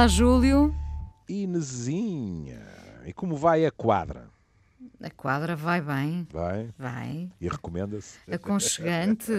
[0.00, 0.74] Olá, Júlio.
[1.28, 2.66] Inezinha.
[3.04, 4.30] E como vai a quadra?
[4.98, 6.26] A quadra vai bem.
[6.32, 6.70] Vai?
[6.78, 7.30] Vai.
[7.38, 8.18] E recomenda-se?
[8.32, 9.30] Aconchegante.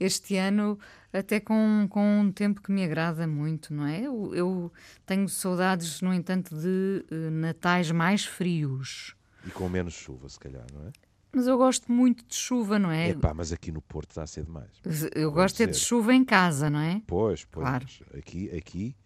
[0.00, 0.78] Este ano,
[1.12, 4.00] até com, com um tempo que me agrada muito, não é?
[4.00, 4.72] Eu, eu
[5.04, 9.14] tenho saudades, no entanto, de uh, natais mais frios.
[9.46, 10.92] E com menos chuva, se calhar, não é?
[11.34, 13.10] Mas eu gosto muito de chuva, não é?
[13.10, 14.70] Epá, mas aqui no Porto está a ser demais.
[15.14, 17.02] Eu gosto é de chuva em casa, não é?
[17.06, 17.66] Pois, pois.
[17.66, 17.86] Claro.
[18.16, 18.96] Aqui, aqui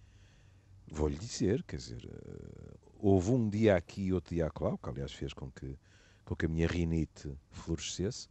[0.88, 4.88] vou-lhe dizer, quer dizer, uh, houve um dia aqui e outro dia acolá, o que
[4.88, 5.78] aliás fez com que,
[6.24, 8.28] com que a minha rinite florescesse,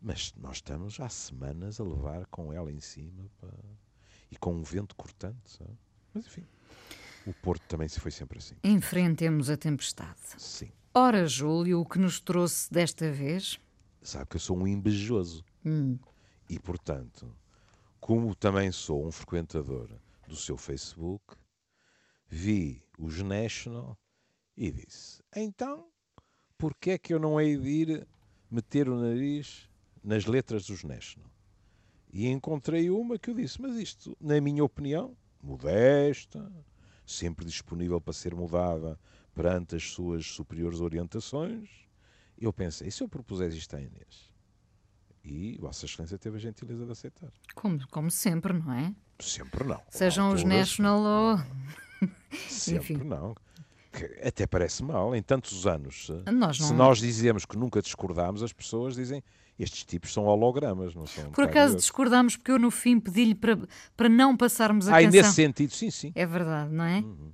[0.00, 3.48] mas nós estamos há semanas a levar com ela em cima pá,
[4.30, 5.76] e com um vento cortante, sabe?
[6.14, 6.46] Mas enfim,
[7.26, 8.54] o Porto também se foi sempre assim.
[8.64, 10.18] Enfrentemos a tempestade.
[10.38, 10.70] Sim.
[10.94, 13.60] Ora, Júlio, o que nos trouxe desta vez?
[14.02, 15.44] Sabe que eu sou um invejoso.
[15.64, 15.98] Hum.
[16.48, 17.32] E, portanto,
[18.00, 19.88] como também sou um frequentador
[20.26, 21.36] do seu Facebook,
[22.30, 23.98] vi os National
[24.56, 25.88] e disse: Então,
[26.56, 28.08] porquê é que eu não hei de ir
[28.50, 29.68] meter o nariz
[30.02, 31.28] nas letras dos National?
[32.12, 36.50] E encontrei uma que eu disse: Mas isto, na minha opinião, modesta,
[37.04, 38.98] sempre disponível para ser mudada
[39.34, 41.68] perante as suas superiores orientações,
[42.38, 44.30] eu pensei, e se eu propusesse isto à Inês?
[45.22, 47.30] E Vossa Excelência teve a gentileza de aceitar.
[47.54, 48.94] Como, como sempre, não é?
[49.18, 49.82] Sempre não.
[49.90, 51.89] Sejam os National ou.
[52.48, 53.04] Sempre Enfim.
[53.04, 53.34] não.
[53.92, 56.10] Que até parece mal, em tantos anos.
[56.32, 56.68] Nós não...
[56.68, 59.22] Se nós dizemos que nunca discordámos, as pessoas dizem
[59.62, 61.30] estes tipos são hologramas, não são?
[61.32, 63.58] Por acaso discordámos porque eu no fim pedi-lhe para,
[63.94, 65.20] para não passarmos a ah, canção.
[65.20, 66.12] nesse sentido, sim, sim.
[66.14, 67.00] É verdade, não é?
[67.00, 67.32] Uhum.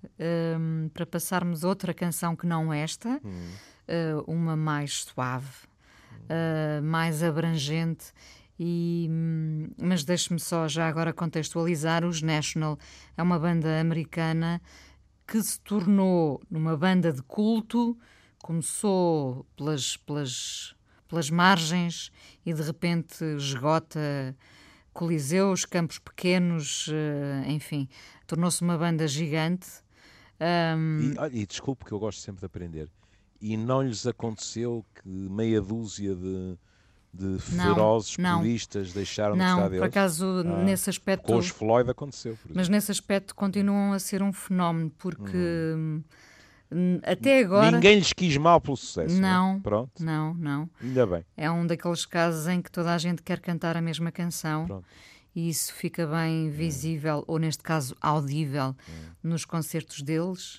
[0.58, 3.50] Um, para passarmos outra canção que não esta, uhum.
[4.18, 5.46] uh, uma mais suave,
[6.24, 8.06] uh, mais abrangente.
[8.58, 12.78] E, hum, mas deixe-me só já agora contextualizar: os National
[13.16, 14.60] é uma banda americana
[15.26, 17.98] que se tornou numa banda de culto,
[18.38, 20.76] começou pelas, pelas
[21.08, 22.10] pelas margens
[22.44, 24.36] e de repente esgota
[24.92, 27.88] coliseus, campos pequenos, eh, enfim,
[28.26, 29.68] tornou-se uma banda gigante.
[30.40, 31.14] Um...
[31.32, 32.90] E, e desculpe que eu gosto sempre de aprender.
[33.40, 36.58] E não lhes aconteceu que meia dúzia de,
[37.16, 39.80] de ferozes não, puristas deixaram não, de gostar deles?
[39.80, 41.24] por acaso, ah, nesse aspecto...
[41.24, 45.36] Com os Floyd aconteceu, Mas nesse aspecto continuam a ser um fenómeno, porque...
[45.36, 46.02] Hum
[47.02, 47.76] até agora.
[47.76, 49.20] Ninguém lhes quis mal pelo sucesso.
[49.20, 49.54] Não.
[49.54, 49.60] Né?
[49.62, 50.04] Pronto.
[50.04, 50.68] Não, não.
[50.82, 51.24] Ainda bem.
[51.36, 54.66] É um daqueles casos em que toda a gente quer cantar a mesma canção.
[54.66, 54.86] Pronto.
[55.34, 58.74] E isso fica bem visível, ou neste caso audível,
[59.22, 60.56] nos concertos deles.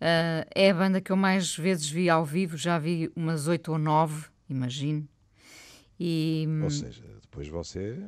[0.00, 3.72] Uh, é a banda que eu mais vezes vi ao vivo, já vi umas oito
[3.72, 5.08] ou nove, imagino.
[5.98, 7.98] E, ou seja, depois você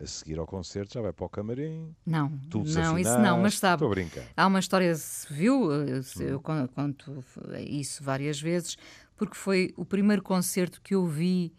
[0.00, 1.94] a seguir ao concerto já vai para o camarim.
[2.06, 3.74] Não, tudo não, isso não, mas sabe.
[3.74, 4.24] Estou a brincar.
[4.36, 7.24] Há uma história, se viu, eu, eu conto
[7.66, 8.76] isso várias vezes,
[9.16, 11.52] porque foi o primeiro concerto que eu vi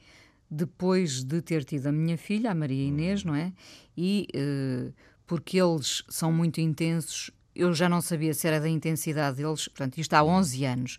[0.49, 3.53] depois de ter tido a minha filha, a Maria Inês, não é?
[3.95, 4.93] E uh,
[5.27, 9.97] porque eles são muito intensos, eu já não sabia se era da intensidade deles, portanto,
[9.97, 10.97] isto há 11 anos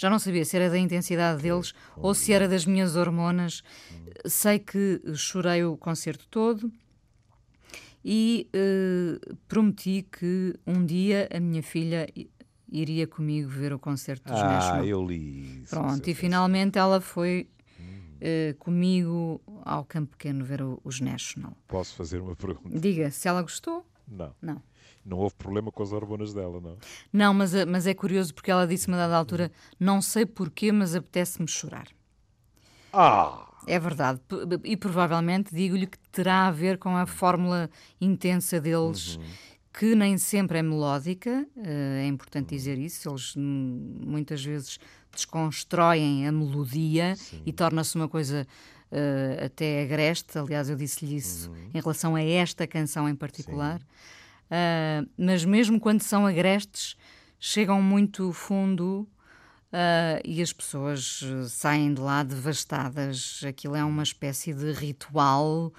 [0.00, 3.62] já não sabia se era da intensidade deles ou se era das minhas hormonas.
[4.24, 6.72] Sei que chorei o concerto todo
[8.02, 12.08] e uh, prometi que um dia a minha filha
[12.72, 15.64] iria comigo ver o concerto dos Ah, eu li.
[15.68, 21.54] Pronto, e finalmente ela foi uh, comigo ao Campo Pequeno ver o, os National.
[21.68, 22.80] Posso fazer uma pergunta?
[22.80, 23.84] Diga, se ela gostou?
[24.08, 24.34] Não.
[24.40, 24.62] Não.
[25.04, 26.76] Não houve problema com as hormonas dela, não?
[27.12, 30.70] Não, mas, eh, mas é curioso porque ela disse-me a dada altura: não sei porquê,
[30.70, 31.88] mas apetece-me chorar.
[32.92, 33.46] Ah!
[33.66, 34.20] É verdade.
[34.64, 37.70] E provavelmente digo-lhe que terá a ver com a fórmula
[38.00, 39.16] intensa deles.
[39.16, 39.24] Uhum.
[39.72, 42.56] Que nem sempre é melódica, eh, é importante uhum.
[42.56, 43.08] dizer isso.
[43.08, 44.80] Eles muitas vezes
[45.12, 47.42] desconstroem a melodia Sim.
[47.46, 48.46] e torna-se uma coisa
[48.90, 50.38] uh, até agreste.
[50.38, 51.70] Aliás, eu disse-lhe isso uhum.
[51.74, 53.78] em relação a esta canção em particular.
[53.78, 53.86] Sim.
[54.50, 56.96] Uh, mas mesmo quando são agrestes,
[57.38, 59.08] chegam muito fundo
[59.72, 63.42] uh, e as pessoas saem de lá devastadas.
[63.46, 65.72] Aquilo é uma espécie de ritual.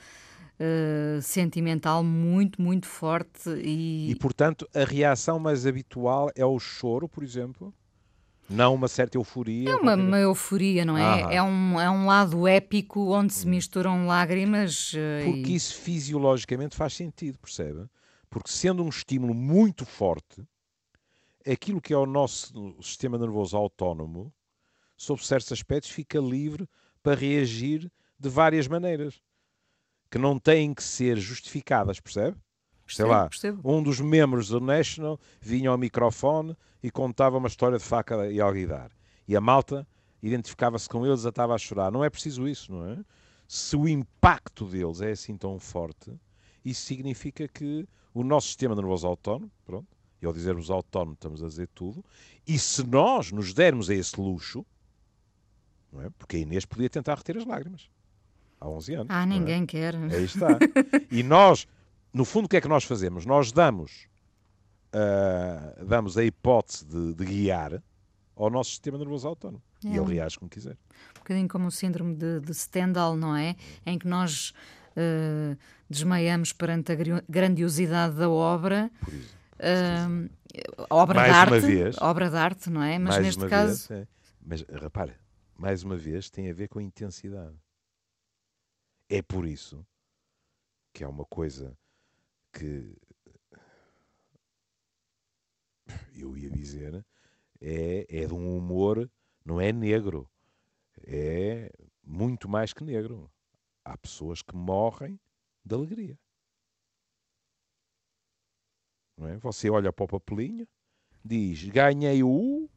[0.63, 3.49] Uh, sentimental muito, muito forte.
[3.63, 4.11] E...
[4.11, 7.73] e, portanto, a reação mais habitual é o choro, por exemplo?
[8.47, 9.71] Não uma certa euforia?
[9.71, 11.23] É uma, uma euforia, não é?
[11.23, 11.33] Ah.
[11.33, 13.49] É, um, é um lado épico onde se hum.
[13.49, 14.93] misturam lágrimas.
[15.25, 15.55] Porque e...
[15.55, 17.87] isso fisiologicamente faz sentido, percebe?
[18.31, 20.41] Porque sendo um estímulo muito forte,
[21.45, 24.33] aquilo que é o nosso sistema nervoso autónomo,
[24.97, 26.67] sob certos aspectos, fica livre
[27.03, 29.21] para reagir de várias maneiras,
[30.09, 32.37] que não têm que ser justificadas, percebe?
[32.87, 33.61] sei lá, percebo.
[33.63, 38.39] um dos membros do National vinha ao microfone e contava uma história de faca e
[38.39, 38.91] alguidar.
[39.27, 39.87] E a malta
[40.21, 41.91] identificava-se com eles, estava a chorar.
[41.91, 43.03] Não é preciso isso, não é?
[43.47, 46.11] Se o impacto deles é assim tão forte,
[46.63, 49.87] isso significa que o nosso sistema nervoso autónomo, pronto,
[50.21, 52.03] e ao dizermos autónomo estamos a dizer tudo,
[52.47, 54.65] e se nós nos dermos a esse luxo,
[55.91, 56.09] não é?
[56.11, 57.89] porque a Inês podia tentar reter as lágrimas
[58.59, 59.07] há 11 anos.
[59.09, 59.25] Ah, é?
[59.25, 59.65] ninguém é?
[59.65, 59.95] quer.
[59.95, 60.47] Aí está.
[61.09, 61.67] e nós,
[62.13, 63.25] no fundo, o que é que nós fazemos?
[63.25, 64.07] Nós damos,
[64.93, 67.81] uh, damos a hipótese de, de, guiar
[68.35, 69.61] ao nosso sistema nervoso autónomo.
[69.83, 69.89] É.
[69.89, 70.77] E ele reage como quiser.
[71.15, 73.55] Um bocadinho como o síndrome de, de Stendhal, não é?
[73.85, 74.53] Em que nós
[74.91, 75.57] uh,
[75.89, 76.95] desmaiamos perante a
[77.27, 78.91] grandiosidade da obra.
[79.59, 80.29] Uh,
[80.89, 82.99] obra mais de arte, uma vez, obra de arte, não é?
[82.99, 83.87] Mas neste caso.
[83.87, 84.07] Vez, é.
[84.43, 85.15] Mas repara,
[85.57, 87.55] mais uma vez, tem a ver com a intensidade.
[89.09, 89.85] É por isso
[90.93, 91.77] que é uma coisa
[92.51, 92.95] que
[96.15, 97.05] eu ia dizer
[97.61, 99.09] é, é de um humor,
[99.45, 100.29] não é negro,
[101.05, 101.71] é
[102.03, 103.31] muito mais que negro.
[103.83, 105.19] Há pessoas que morrem
[105.65, 106.17] de alegria.
[109.17, 109.37] Não é?
[109.37, 110.67] Você olha para o papelinho,
[111.23, 112.69] diz ganhei o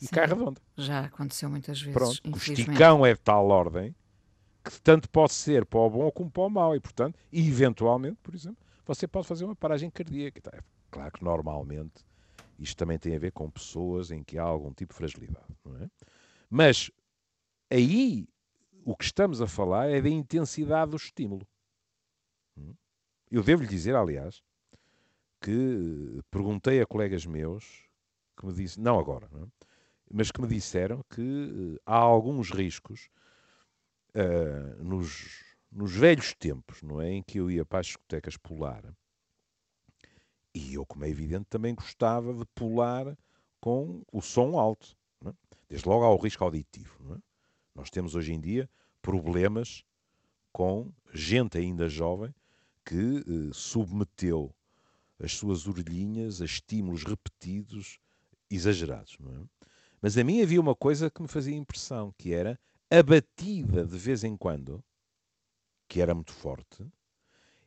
[0.00, 0.60] e cai redonda.
[0.76, 1.94] Já aconteceu muitas vezes.
[1.94, 3.94] Pronto, o esticão é de tal ordem
[4.64, 6.74] que tanto pode ser para o bom como para o mau.
[6.74, 10.40] E, portanto, eventualmente, por exemplo, você pode fazer uma paragem cardíaca.
[10.40, 12.04] Tá, é claro que normalmente
[12.58, 15.56] isto também tem a ver com pessoas em que há algum tipo de fragilidade.
[15.64, 15.90] Não é?
[16.48, 16.90] Mas
[17.70, 18.28] aí
[18.84, 21.46] o que estamos a falar é da intensidade do estímulo.
[23.30, 24.42] Eu devo-lhe dizer, aliás,
[25.40, 27.84] que perguntei a colegas meus
[28.36, 29.46] que me disse, não agora, não é?
[30.12, 33.08] mas que me disseram que uh, há alguns riscos
[34.14, 37.10] uh, nos, nos velhos tempos, não é?
[37.10, 38.84] Em que eu ia para as discotecas pular.
[40.54, 43.16] E eu, como é evidente, também gostava de pular
[43.58, 44.94] com o som alto.
[45.24, 45.32] É?
[45.70, 47.14] Desde logo há o risco auditivo.
[47.14, 47.31] É?
[47.74, 48.68] Nós temos hoje em dia
[49.00, 49.84] problemas
[50.52, 52.34] com gente ainda jovem
[52.84, 54.54] que uh, submeteu
[55.18, 57.98] as suas orelhinhas a estímulos repetidos,
[58.50, 59.16] exagerados.
[59.20, 59.64] É?
[60.00, 62.58] Mas a mim havia uma coisa que me fazia impressão, que era
[62.90, 64.82] a batida de vez em quando,
[65.88, 66.84] que era muito forte,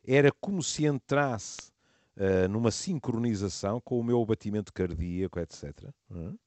[0.04, 1.72] era como se entrasse
[2.16, 5.90] uh, numa sincronização com o meu batimento cardíaco, etc.
[6.10, 6.38] Uh,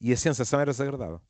[0.00, 1.20] e a sensação era desagradável.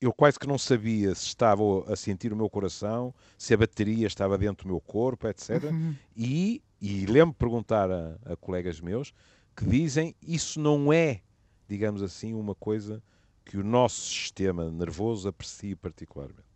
[0.00, 1.62] Eu quase que não sabia se estava
[1.92, 5.64] a sentir o meu coração, se a bateria estava dentro do meu corpo, etc.
[5.64, 5.94] Uhum.
[6.16, 9.12] E, e lembro de perguntar a, a colegas meus
[9.54, 11.20] que dizem isso não é,
[11.68, 13.02] digamos assim, uma coisa
[13.44, 16.50] que o nosso sistema nervoso aprecia particularmente.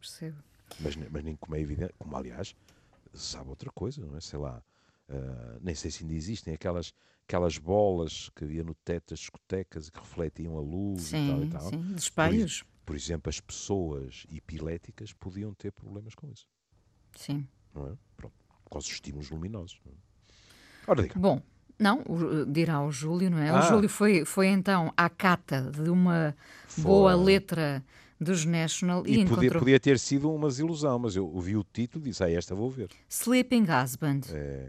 [0.00, 0.38] Percebo.
[0.80, 2.54] Mas, mas nem como é evidente, como aliás,
[3.12, 4.20] sabe outra coisa, não é?
[4.20, 4.62] Sei lá,
[5.08, 6.94] uh, nem sei se ainda existem aquelas,
[7.30, 11.30] aquelas bolas que havia no teto das discotecas e que refletiam a luz sim, e
[11.30, 11.70] tal e tal.
[11.70, 12.62] Sim, espelhos.
[12.62, 16.48] Por, por, exemplo, as pessoas epiléticas podiam ter problemas com isso.
[17.14, 17.46] Sim.
[17.72, 17.92] Não é?
[18.16, 18.34] Pronto,
[18.68, 19.80] causa dos estímulos luminosos.
[19.86, 19.90] É?
[20.88, 21.14] Ora, diga.
[21.16, 21.40] Bom,
[21.78, 22.02] não,
[22.48, 23.50] dirá o Júlio, não é?
[23.50, 23.60] Ah.
[23.60, 26.34] O Júlio foi, foi então à cata de uma
[26.66, 26.82] foi.
[26.82, 27.84] boa letra
[28.20, 29.36] dos National e, e encontrou...
[29.36, 32.56] podia, podia, ter sido uma desilusão, mas eu ouvi o título e disse, ah, esta
[32.56, 32.90] vou ver.
[33.08, 34.22] Sleeping Husband.
[34.32, 34.68] É...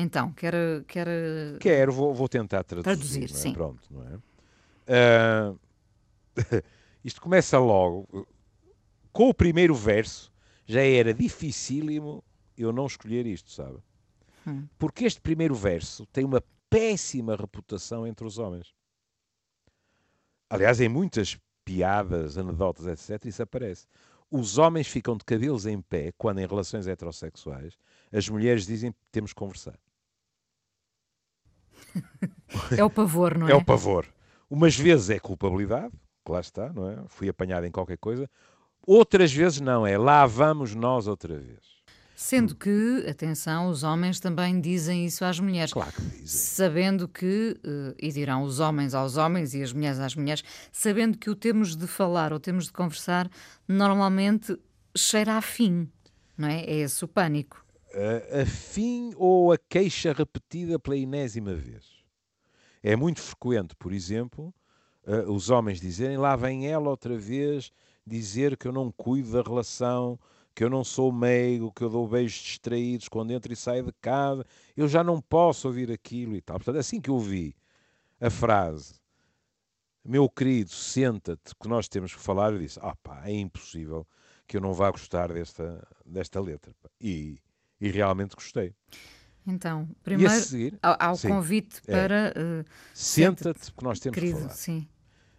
[0.00, 0.54] Então, quer...
[0.86, 1.08] quer...
[1.58, 2.84] Quero, vou, vou tentar traduzir.
[2.84, 3.28] Traduzir, é?
[3.28, 3.52] sim.
[3.52, 5.50] Pronto, não é?
[5.50, 5.60] Uh...
[7.04, 8.26] Isto começa logo...
[9.12, 10.32] Com o primeiro verso,
[10.64, 12.22] já era dificílimo
[12.56, 13.78] eu não escolher isto, sabe?
[14.46, 14.66] Hum.
[14.78, 18.74] Porque este primeiro verso tem uma péssima reputação entre os homens.
[20.50, 23.86] Aliás, em muitas piadas, anedotas, etc., isso aparece.
[24.30, 27.78] Os homens ficam de cabelos em pé quando, em relações heterossexuais,
[28.12, 29.78] as mulheres dizem que temos que conversar.
[32.76, 33.52] É o pavor, não é?
[33.52, 34.06] É o pavor.
[34.50, 35.92] Umas vezes é culpabilidade,
[36.24, 36.96] que lá está, não é?
[37.08, 38.28] Fui apanhado em qualquer coisa.
[38.86, 41.78] Outras vezes não, é lá vamos nós outra vez.
[42.16, 45.72] Sendo que, atenção, os homens também dizem isso às mulheres.
[45.72, 46.26] Claro que dizem.
[46.26, 50.42] Sabendo que, eh, e dirão os homens aos homens e as mulheres às mulheres,
[50.72, 53.30] sabendo que o temos de falar ou temos de conversar,
[53.68, 54.58] normalmente
[54.96, 55.88] cheira a fim,
[56.36, 56.62] não é?
[56.64, 57.64] É esse o pânico.
[58.42, 61.98] A, fim ou a queixa repetida pela enésima vez.
[62.82, 64.54] É muito frequente, por exemplo,
[65.26, 67.72] os homens dizerem lá vem ela outra vez
[68.06, 70.18] dizer que eu não cuido da relação
[70.58, 73.92] que eu não sou meigo, que eu dou beijos distraídos quando entro e saio de
[74.00, 74.44] casa,
[74.76, 76.56] eu já não posso ouvir aquilo e tal.
[76.56, 77.54] Portanto, assim que eu vi
[78.20, 78.94] a frase,
[80.04, 84.04] meu querido, senta-te, que nós temos que falar, eu disse, ah pá, é impossível
[84.48, 86.74] que eu não vá gostar desta, desta letra.
[87.00, 87.40] E,
[87.80, 88.74] E realmente gostei.
[89.46, 91.92] Então, primeiro, seguir, há, o convite é.
[91.92, 92.34] para.
[92.36, 94.54] Uh, Senta-te, porque nós temos querido, que falar.
[94.54, 94.88] Sim.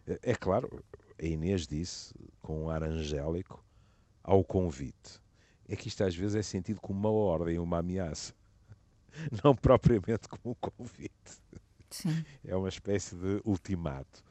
[0.08, 0.84] É, é claro,
[1.22, 3.64] a Inês disse, com um ar angélico,
[4.24, 5.20] ao convite.
[5.68, 8.34] É que isto às vezes é sentido como uma ordem, uma ameaça.
[9.44, 11.14] Não propriamente como um convite.
[11.92, 12.26] Sim.
[12.44, 14.24] É uma espécie de ultimato.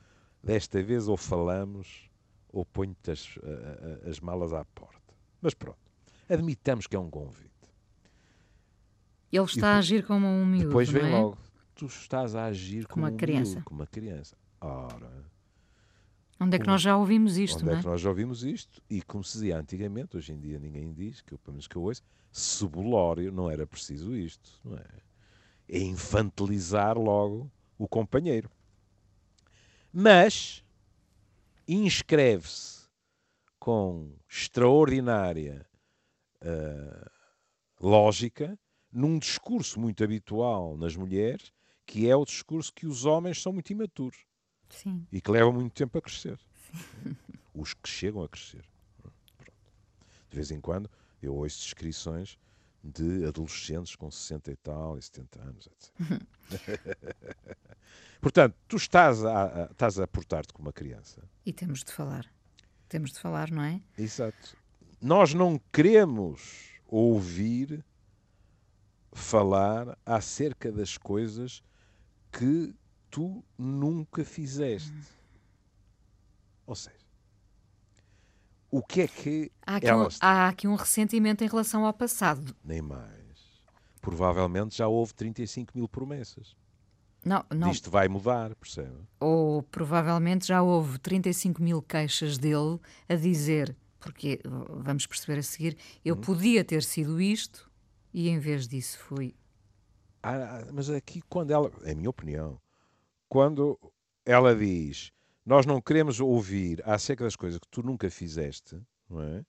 [0.42, 2.08] Desta vez ou falamos
[2.50, 3.38] ou ponho-te as,
[4.08, 5.14] as malas à porta.
[5.40, 5.78] Mas pronto,
[6.28, 7.57] admitamos que é um convite.
[9.30, 10.68] Ele está a agir como um miúdo.
[10.68, 11.11] Depois vem é?
[11.11, 11.38] logo.
[11.75, 13.50] Tu estás a agir como, como uma um criança.
[13.52, 14.37] Miúdo, como uma criança.
[14.61, 15.28] Ora.
[16.40, 17.62] Onde é que nós já ouvimos isto?
[17.62, 17.75] Onde é?
[17.75, 18.80] é que nós já ouvimos isto?
[18.88, 21.76] E como se dizia antigamente, hoje em dia ninguém diz, que eu, pelo menos que
[21.76, 24.87] eu ouço, cebolório, não era preciso isto, não é?
[25.68, 28.50] É infantilizar logo o companheiro.
[29.92, 30.64] Mas
[31.66, 32.87] inscreve-se
[33.58, 35.66] com extraordinária
[36.42, 37.11] uh,
[37.80, 38.58] lógica
[38.92, 41.52] num discurso muito habitual nas mulheres,
[41.87, 44.25] que é o discurso que os homens são muito imaturos
[44.68, 45.07] Sim.
[45.11, 46.38] e que levam muito tempo a crescer.
[47.54, 48.64] Os que chegam a crescer.
[48.99, 49.16] Pronto.
[50.30, 50.90] De vez em quando
[51.23, 52.38] eu ouço descrições
[52.83, 56.23] de adolescentes com 60 e tal e 70 anos, etc.
[58.21, 61.23] Portanto, tu estás a, a estás a portar-te como uma criança.
[61.45, 62.26] E temos de falar.
[62.88, 63.80] Temos de falar, não é?
[63.97, 64.57] Exato.
[65.00, 67.85] Nós não queremos ouvir
[69.12, 71.62] falar acerca das coisas
[72.30, 72.74] que
[73.10, 74.92] tu nunca fizeste.
[76.66, 76.96] Ou seja,
[78.70, 82.54] o que é que há aqui, um, há aqui um ressentimento em relação ao passado.
[82.62, 83.18] Nem mais.
[84.00, 86.54] Provavelmente já houve 35 mil promessas.
[87.24, 87.70] Não, não.
[87.70, 88.96] Isto vai mudar, percebe?
[89.18, 95.76] Ou provavelmente já houve 35 mil queixas dele a dizer, porque vamos perceber a seguir,
[96.04, 96.20] eu hum.
[96.20, 97.67] podia ter sido isto
[98.12, 99.34] e em vez disso fui.
[100.22, 102.60] Ah, mas aqui, quando ela, é a minha opinião,
[103.28, 103.78] quando
[104.24, 105.12] ela diz
[105.48, 109.42] nós não queremos ouvir acerca das coisas que tu nunca fizeste, não é?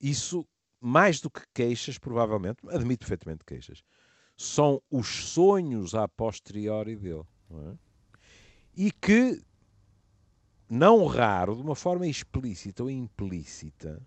[0.00, 0.48] isso,
[0.80, 3.82] mais do que queixas, provavelmente, admito perfeitamente queixas,
[4.34, 7.24] são os sonhos a posteriori dele.
[7.50, 7.78] Não é?
[8.74, 9.42] E que,
[10.70, 14.00] não raro, de uma forma explícita ou implícita,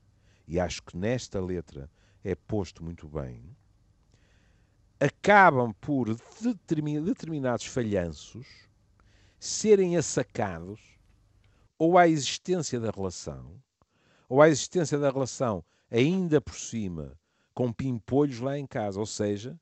[0.47, 1.91] e acho que nesta letra
[2.23, 3.55] é posto muito bem,
[4.99, 6.13] acabam por
[7.05, 8.47] determinados falhanços
[9.39, 10.81] serem assacados
[11.77, 13.61] ou à existência da relação,
[14.27, 17.17] ou à existência da relação ainda por cima
[17.53, 18.99] com pimpolhos lá em casa.
[18.99, 19.59] Ou seja,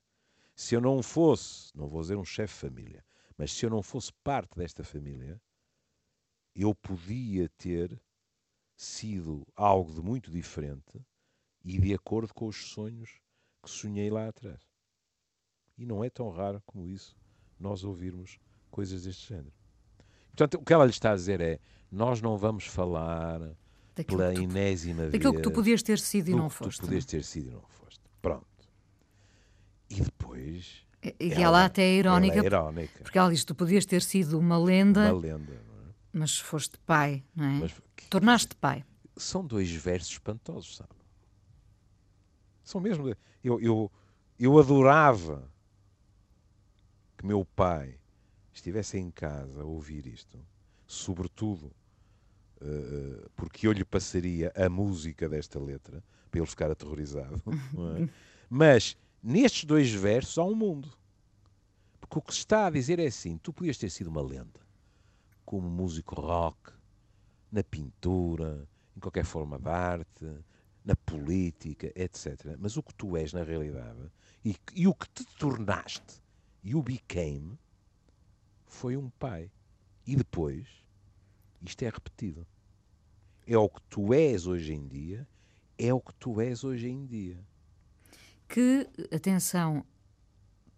[0.54, 3.04] se eu não fosse, não vou dizer um chefe de família,
[3.36, 5.40] mas se eu não fosse parte desta família,
[6.54, 8.00] eu podia ter
[8.76, 11.00] sido algo de muito diferente
[11.64, 13.20] e de acordo com os sonhos
[13.62, 14.67] que sonhei lá atrás.
[15.78, 17.16] E não é tão raro como isso
[17.58, 18.38] nós ouvirmos
[18.70, 19.52] coisas deste género.
[20.30, 21.58] Portanto, o que ela lhe está a dizer é:
[21.90, 23.40] nós não vamos falar
[23.94, 25.12] daquilo pela tu, enésima vez.
[25.12, 26.80] Daquilo que tu podias ter sido e não foste.
[26.80, 28.00] Tu podias ter sido e não foste.
[28.20, 28.46] Pronto.
[29.88, 30.86] E depois.
[31.02, 33.02] E, ela, ela, até é irónica, é irónica.
[33.02, 35.12] Porque ela diz: tu podias ter sido uma lenda.
[35.12, 35.58] Uma lenda, é?
[36.12, 37.52] Mas foste pai, não é?
[37.60, 37.74] Mas,
[38.10, 38.84] Tornaste pai.
[39.16, 40.90] São dois versos espantosos, sabe?
[42.64, 43.08] São mesmo.
[43.42, 43.90] Eu, eu,
[44.38, 45.50] eu adorava
[47.18, 47.98] que meu pai
[48.52, 50.38] estivesse em casa a ouvir isto,
[50.86, 51.72] sobretudo
[52.62, 57.42] uh, porque eu lhe passaria a música desta letra para ele ficar aterrorizado.
[58.00, 58.08] É?
[58.48, 60.90] Mas nestes dois versos há um mundo.
[62.00, 64.60] Porque o que se está a dizer é assim: tu podias ter sido uma lenda,
[65.44, 66.72] como músico rock,
[67.50, 70.26] na pintura, em qualquer forma de arte,
[70.84, 72.56] na política, etc.
[72.58, 74.10] Mas o que tu és na realidade
[74.44, 76.22] e, e o que te tornaste,
[76.64, 77.58] you became,
[78.66, 79.50] foi um pai.
[80.06, 80.66] E depois,
[81.62, 82.46] isto é repetido.
[83.46, 85.26] É o que tu és hoje em dia,
[85.78, 87.38] é o que tu és hoje em dia.
[88.46, 89.84] Que, atenção,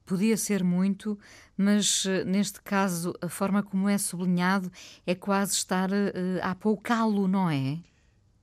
[0.05, 1.17] podia ser muito,
[1.57, 4.71] mas eh, neste caso a forma como é sublinhado
[5.07, 5.95] é quase estar uh,
[6.43, 7.79] a apoucá-lo, não é?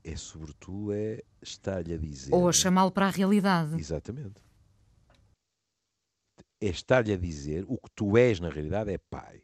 [0.02, 2.34] É sobretudo é estar-lhe a dizer.
[2.34, 3.78] Ou a chamá-lo para a realidade.
[3.78, 4.47] Exatamente.
[6.60, 9.44] É estar-lhe a dizer o que tu és na realidade é pai.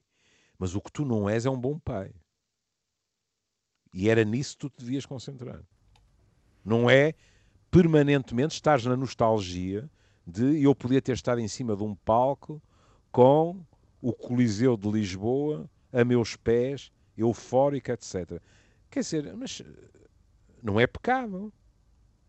[0.58, 2.13] Mas o que tu não és é um bom pai.
[3.93, 5.62] E era nisso que tu te devias concentrar.
[6.65, 7.13] Não é
[7.70, 9.89] permanentemente estares na nostalgia
[10.25, 12.62] de eu podia ter estado em cima de um palco
[13.12, 13.63] com
[14.01, 18.41] o Coliseu de Lisboa a meus pés, eufórica, etc.
[18.89, 19.62] Quer dizer, mas
[20.62, 21.53] não é pecado.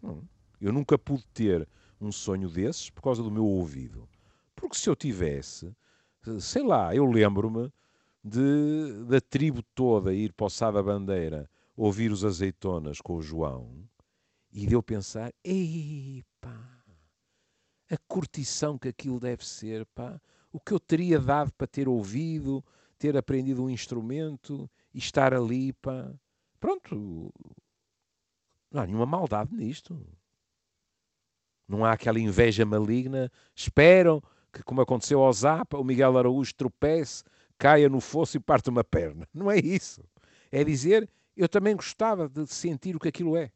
[0.02, 0.22] Não.
[0.60, 1.68] Eu nunca pude ter
[2.00, 4.08] um sonho desses por causa do meu ouvido.
[4.54, 5.75] Porque se eu tivesse,
[6.40, 7.73] sei lá, eu lembro-me
[8.23, 13.23] de, da tribo toda ir para o Sá da Bandeira ouvir os azeitonas com o
[13.23, 13.88] João
[14.52, 16.84] e de eu pensar, ei pá,
[17.90, 20.20] a curtição que aquilo deve ser, pá,
[20.52, 22.64] o que eu teria dado para ter ouvido,
[22.96, 26.12] ter aprendido um instrumento e estar ali, pá.
[26.61, 27.32] Pronto,
[28.70, 30.00] não há nenhuma maldade nisto.
[31.66, 33.30] Não há aquela inveja maligna.
[33.54, 34.23] Esperam
[34.54, 37.25] que, como aconteceu ao Zapa, o Miguel Araújo tropece,
[37.58, 39.28] caia no fosso e parte uma perna.
[39.34, 40.02] Não é isso.
[40.50, 43.50] É dizer, eu também gostava de sentir o que aquilo é.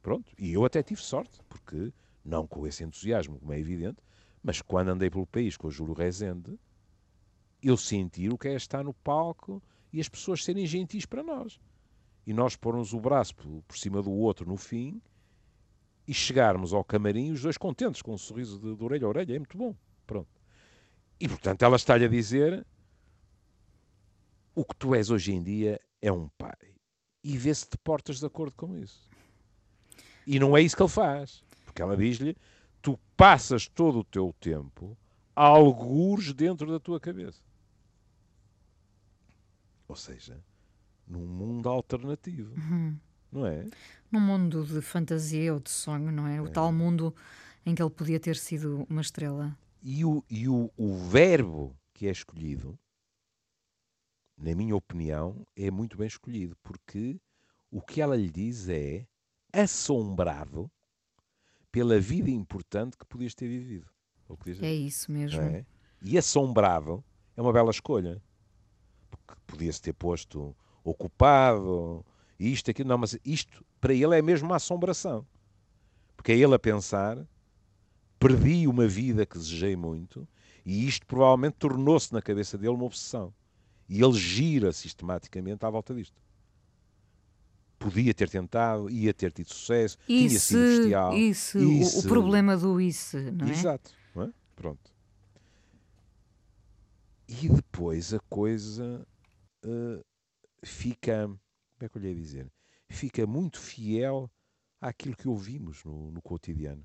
[0.00, 0.32] Pronto.
[0.38, 1.92] E eu até tive sorte, porque,
[2.24, 4.02] não com esse entusiasmo, como é evidente,
[4.42, 6.58] mas quando andei pelo país com o Júlio Rezende,
[7.62, 11.60] eu senti o que é estar no palco e as pessoas serem gentis para nós.
[12.26, 15.02] E nós pormos o braço por, por cima do outro no fim
[16.08, 19.36] e chegarmos ao camarim os dois contentes, com um sorriso de, de orelha a orelha.
[19.36, 19.76] É muito bom.
[20.06, 20.30] Pronto.
[21.20, 22.66] E, portanto, ela está-lhe a dizer
[24.54, 26.56] o que tu és hoje em dia é um pai.
[27.22, 29.06] E vê se te portas de acordo com isso.
[30.26, 31.44] E não é isso que ele faz.
[31.66, 32.34] Porque ela diz-lhe,
[32.80, 34.96] tu passas todo o teu tempo
[35.36, 37.42] a algures dentro da tua cabeça.
[39.86, 40.42] Ou seja,
[41.06, 42.54] num mundo alternativo.
[42.54, 42.98] Uhum.
[43.30, 43.66] Não é?
[44.10, 46.40] Num mundo de fantasia ou de sonho, não é?
[46.40, 46.50] O é.
[46.50, 47.14] tal mundo
[47.64, 49.56] em que ele podia ter sido uma estrela.
[49.82, 52.78] E o, e o, o verbo que é escolhido,
[54.36, 57.20] na minha opinião, é muito bem escolhido, porque
[57.70, 59.06] o que ela lhe diz é
[59.52, 60.70] assombrado
[61.70, 63.86] pela vida importante que podias ter vivido.
[64.62, 65.40] É isso mesmo.
[65.40, 65.64] É?
[66.02, 67.04] E assombrado
[67.36, 68.22] é uma bela escolha.
[69.10, 70.54] Porque podia-se ter posto
[70.84, 72.04] ocupado,
[72.38, 72.88] isto, aquilo.
[72.88, 75.26] Não, mas isto para ele é mesmo uma assombração.
[76.16, 77.18] Porque é ele a pensar,
[78.18, 80.26] perdi uma vida que desejei muito,
[80.64, 83.32] e isto provavelmente tornou-se na cabeça dele uma obsessão.
[83.88, 86.20] E ele gira sistematicamente à volta disto.
[87.78, 91.16] Podia ter tentado, ia ter tido sucesso, isso, tinha sido bestial.
[91.16, 91.98] Isso, isso.
[91.98, 93.50] O, o, problema do isso, não é?
[93.50, 93.90] Exato.
[94.14, 94.32] Não é?
[94.56, 94.92] Pronto.
[97.28, 99.06] E depois a coisa
[99.64, 100.04] uh,
[100.64, 101.30] fica,
[101.78, 102.52] como é que eu lhe ia dizer?
[102.88, 104.30] Fica muito fiel
[104.80, 106.84] àquilo que ouvimos no, no cotidiano.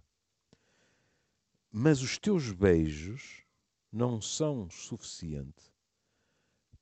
[1.71, 3.43] Mas os teus beijos
[3.91, 5.73] não são suficientes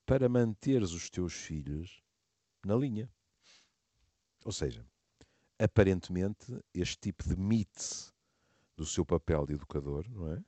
[0.05, 2.03] para manteres os teus filhos
[2.65, 3.09] na linha.
[4.43, 4.85] Ou seja,
[5.57, 8.11] aparentemente, este tipo de mite
[8.75, 10.43] do seu papel de educador, não é?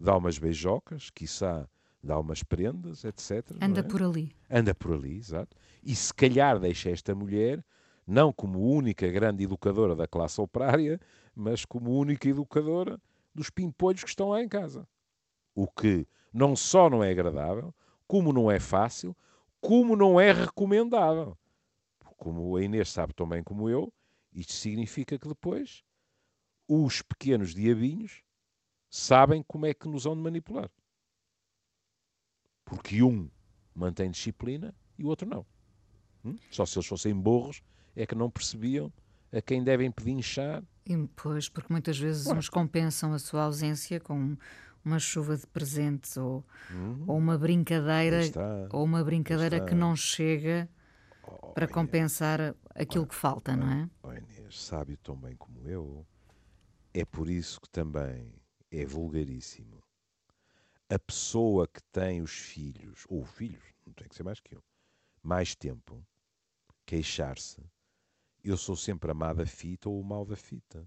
[0.00, 1.68] Dá umas beijocas, quiçá
[2.04, 3.44] dá umas prendas, etc.
[3.60, 3.82] Anda é?
[3.82, 4.34] por ali.
[4.50, 5.56] Anda por ali, exato.
[5.82, 7.64] E se calhar deixa esta mulher,
[8.06, 11.00] não como única grande educadora da classe operária,
[11.34, 13.00] mas como única educadora
[13.34, 14.86] dos pimpolhos que estão lá em casa.
[15.54, 17.74] O que não só não é agradável,
[18.06, 19.16] como não é fácil,
[19.60, 21.36] como não é recomendável.
[22.16, 23.92] Como a Inês sabe tão bem como eu,
[24.32, 25.82] isto significa que depois
[26.68, 28.22] os pequenos diabinhos
[28.88, 30.70] sabem como é que nos vão de manipular.
[32.64, 33.28] Porque um
[33.74, 35.44] mantém disciplina e o outro não.
[36.24, 36.36] Hum?
[36.50, 37.62] Só se eles fossem burros
[37.94, 38.92] é que não percebiam
[39.32, 40.62] a quem devem pedinchar.
[40.86, 42.34] E, pois, porque muitas vezes Ué.
[42.34, 44.36] uns compensam a sua ausência com
[44.84, 47.04] uma chuva de presentes ou, uhum.
[47.06, 48.20] ou uma brincadeira
[48.70, 50.68] ou uma brincadeira que não chega
[51.26, 53.90] oh, para compensar aquilo oh, que falta, oh, não é?
[54.02, 56.06] Oh Inês, sábio tão bem como eu,
[56.92, 58.30] é por isso que também
[58.70, 59.83] é vulgaríssimo
[60.88, 64.62] a pessoa que tem os filhos, ou filhos, não tem que ser mais que um,
[65.22, 66.06] mais tempo,
[66.84, 67.62] queixar-se,
[68.42, 70.86] eu sou sempre a má da fita ou o mal da fita.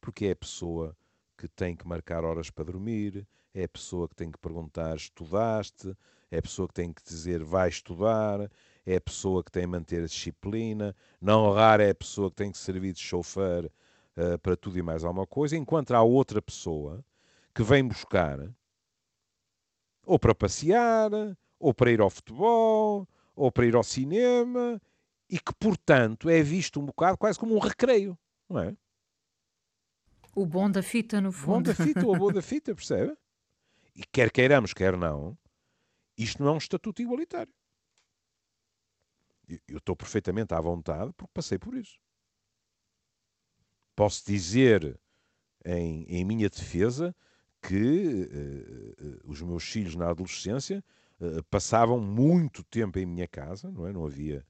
[0.00, 0.96] Porque é a pessoa
[1.38, 5.96] que tem que marcar horas para dormir, é a pessoa que tem que perguntar estudaste,
[6.30, 8.50] é a pessoa que tem que dizer vai estudar,
[8.84, 12.36] é a pessoa que tem que manter a disciplina, não raro é a pessoa que
[12.36, 13.66] tem que servir de chofer
[14.16, 17.04] uh, para tudo e mais alguma coisa, enquanto há outra pessoa
[17.54, 18.52] que vem buscar
[20.06, 21.10] ou para passear,
[21.58, 24.80] ou para ir ao futebol, ou para ir ao cinema,
[25.28, 28.76] e que, portanto, é visto um bocado quase como um recreio, não é?
[30.34, 31.50] O bom da fita, no fundo.
[31.50, 33.16] O bom da fita, o bom da fita, percebe?
[33.94, 35.38] E quer queiramos, quer não,
[36.16, 37.52] isto não é um estatuto igualitário.
[39.68, 41.98] Eu estou perfeitamente à vontade porque passei por isso.
[43.94, 44.98] Posso dizer,
[45.64, 47.14] em, em minha defesa,
[47.66, 50.84] que uh, os meus filhos na adolescência
[51.20, 53.92] uh, passavam muito tempo em minha casa, não é?
[53.92, 54.44] Não havia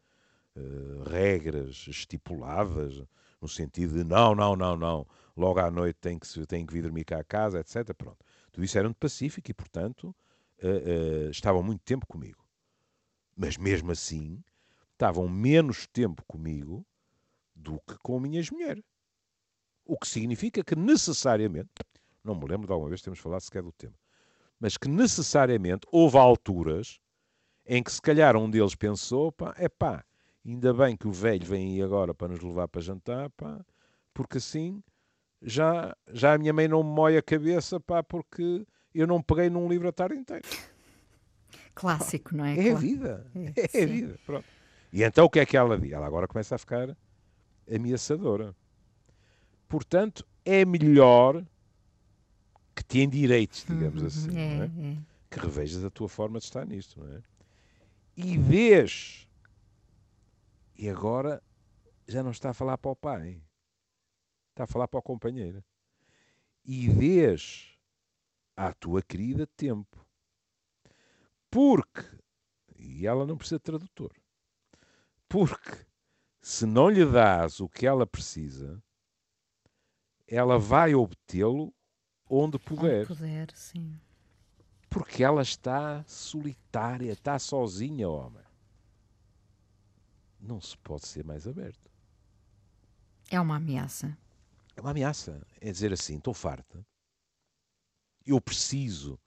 [1.11, 3.03] regras estipuladas,
[3.43, 6.83] no sentido de não, não, não, não, logo à noite tem que, tem que vir
[6.83, 7.93] dormir cá a casa, etc.
[7.93, 8.19] Pronto.
[8.53, 10.15] Tudo isso era muito pacífico e, portanto,
[11.29, 12.47] estavam muito tempo comigo.
[13.37, 14.45] Mas mesmo assim,
[14.93, 16.87] estavam menos tempo comigo
[17.53, 18.85] do que com minhas mulheres.
[19.85, 21.73] O que significa que necessariamente,
[22.25, 23.95] não me lembro de alguma vez termos falado sequer do tema,
[24.59, 26.99] mas que necessariamente houve alturas
[27.67, 30.05] em que se calhar um deles pensou, pá, é pá,
[30.45, 33.65] ainda bem que o velho vem aí agora para nos levar para jantar, pá,
[34.13, 34.83] porque assim
[35.43, 39.51] já, já a minha mãe não me moe a cabeça, pá, porque eu não peguei
[39.51, 40.43] num livro a tarde inteira.
[41.75, 42.69] Clássico, pá, não é?
[42.69, 43.27] É a vida.
[43.35, 44.19] É, é a vida.
[44.25, 44.47] Pronto.
[44.93, 45.93] E então o que é que ela diz?
[45.93, 46.97] Ela agora começa a ficar
[47.69, 48.55] ameaçadora.
[49.69, 51.45] Portanto, é melhor
[52.75, 54.65] que te endireites, digamos uhum, assim, é, é?
[54.65, 54.99] É.
[55.31, 57.01] que revejas a tua forma de estar nisto.
[57.01, 57.23] Não é?
[58.17, 59.29] E vês.
[60.77, 61.43] E agora
[62.07, 63.43] já não está a falar para o pai,
[64.51, 65.65] está a falar para o companheiro.
[66.65, 67.79] E vês
[68.57, 70.05] à tua querida tempo.
[71.51, 72.03] Porque,
[72.77, 74.13] e ela não precisa de tradutor,
[75.29, 75.87] porque
[76.43, 78.83] se não lhe dás o que ela precisa,
[80.27, 81.73] ela vai obtê-lo
[82.29, 83.03] onde puder.
[83.03, 83.99] Onde puder, sim.
[84.89, 88.45] Porque ela está solitária, está sozinha, homem.
[90.41, 91.91] Não se pode ser mais aberto.
[93.31, 94.17] É uma ameaça.
[94.77, 95.45] É uma ameaça.
[95.61, 96.87] É dizer assim: estou farta.
[98.27, 99.19] Eu preciso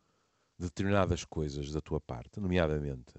[0.57, 3.13] de determinadas coisas da tua parte, nomeadamente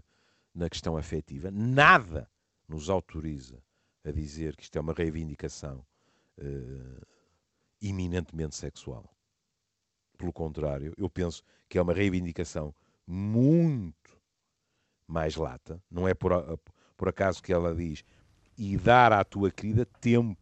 [0.54, 1.50] na questão afetiva.
[1.50, 2.28] Nada
[2.66, 3.62] nos autoriza
[4.04, 5.84] a dizer que isto é uma reivindicação
[6.38, 7.06] uh,
[7.80, 9.08] eminentemente sexual.
[10.18, 12.74] Pelo contrário, eu penso que é uma reivindicação
[13.06, 14.20] muito
[15.06, 15.80] mais lata.
[15.88, 16.32] Não é por,
[16.96, 18.04] por acaso que ela diz
[18.58, 20.36] e dar à tua querida tempo.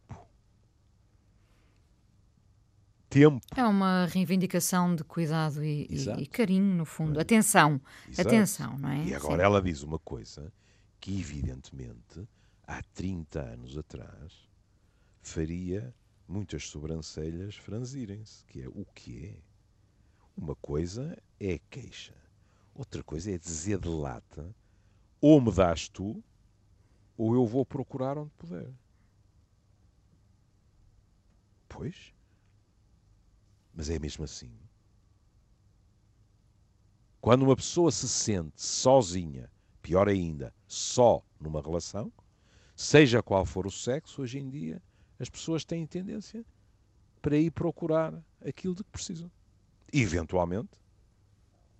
[3.07, 3.45] Tempo.
[3.55, 7.19] É uma reivindicação de cuidado e, e, e carinho, no fundo.
[7.19, 7.21] É.
[7.21, 7.79] Atenção.
[8.09, 8.27] Exato.
[8.27, 9.05] Atenção, não é?
[9.05, 9.43] E agora Sim.
[9.43, 10.51] ela diz uma coisa
[10.99, 12.27] que, evidentemente,
[12.63, 14.49] há 30 anos atrás,
[15.21, 15.95] faria
[16.27, 19.46] muitas sobrancelhas franzirem-se, que é o que é.
[20.37, 22.15] Uma coisa é queixa,
[22.75, 24.55] outra coisa é dizer de lata,
[25.19, 26.23] ou me dás tu,
[27.17, 28.71] ou eu vou procurar onde puder.
[31.67, 32.13] Pois,
[33.73, 34.51] mas é mesmo assim.
[37.19, 39.49] Quando uma pessoa se sente sozinha,
[39.81, 42.13] pior ainda, só numa relação,
[42.75, 44.81] seja qual for o sexo, hoje em dia
[45.19, 46.45] as pessoas têm tendência
[47.23, 49.31] para ir procurar aquilo de que precisam.
[49.91, 50.69] Eventualmente,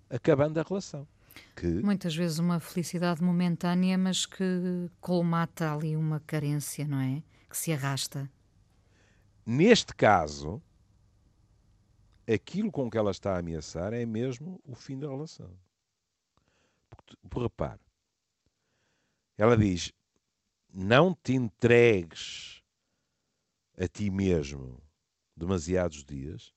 [0.08, 1.06] acabando a relação.
[1.54, 1.66] Que...
[1.66, 7.22] Muitas vezes uma felicidade momentânea, mas que colmata ali uma carência, não é?
[7.48, 8.30] Que se arrasta.
[9.46, 10.62] Neste caso,
[12.26, 15.50] aquilo com que ela está a ameaçar é mesmo o fim da relação.
[16.90, 17.80] Porque, por repare,
[19.36, 19.92] ela diz:
[20.72, 22.62] não te entregues
[23.78, 24.82] a ti mesmo
[25.36, 26.52] demasiados dias,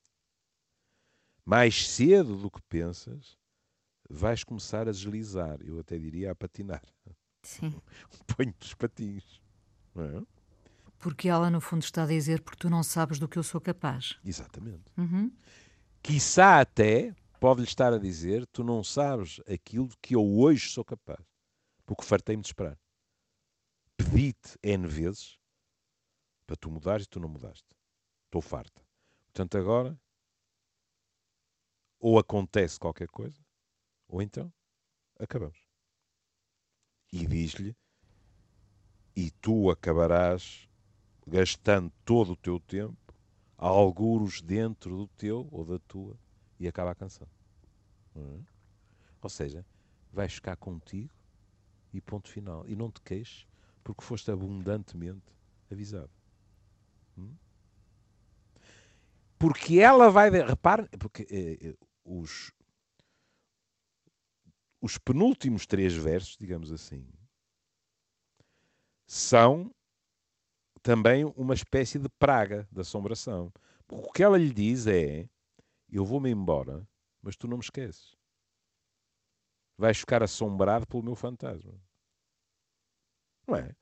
[1.46, 3.38] mais cedo do que pensas,
[4.10, 5.60] vais começar a deslizar.
[5.62, 6.84] Eu até diria a patinar.
[7.44, 7.74] Sim.
[8.28, 9.42] Ponho-te os patins.
[9.96, 10.22] É?
[11.00, 13.60] Porque ela, no fundo, está a dizer porque tu não sabes do que eu sou
[13.60, 14.20] capaz.
[14.24, 14.92] Exatamente.
[14.98, 15.32] Uhum.
[16.02, 21.26] Quiçá até pode-lhe estar a dizer tu não sabes aquilo que eu hoje sou capaz.
[21.86, 22.78] Porque fartei-me de esperar.
[23.98, 25.38] Pedi-te N vezes
[26.46, 27.68] para tu mudares e tu não mudaste.
[28.26, 28.82] Estou farta.
[29.26, 30.00] Portanto, agora,
[32.02, 33.40] ou acontece qualquer coisa,
[34.08, 34.52] ou então
[35.20, 35.60] acabamos.
[37.14, 37.78] E diz-lhe,
[39.16, 40.68] e tu acabarás
[41.28, 42.98] gastando todo o teu tempo,
[43.56, 46.18] alguros dentro do teu ou da tua,
[46.60, 47.28] e acaba a canção.
[48.16, 48.40] É?
[49.22, 49.66] Ou seja,
[50.12, 51.14] vais ficar contigo
[51.94, 52.68] e ponto final.
[52.68, 53.48] E não te queixes
[53.84, 55.34] porque foste abundantemente
[55.72, 56.10] avisado.
[57.18, 57.36] Hum?
[59.38, 60.30] Porque ela vai.
[60.30, 62.52] Repare, porque eh, eh, os,
[64.82, 67.08] os penúltimos três versos, digamos assim,
[69.06, 69.74] são
[70.82, 73.52] também uma espécie de praga da assombração.
[73.90, 75.30] O que ela lhe diz é:
[75.90, 76.88] Eu vou-me embora,
[77.22, 78.16] mas tu não me esqueces.
[79.78, 81.74] Vais ficar assombrado pelo meu fantasma.
[83.48, 83.76] Não é?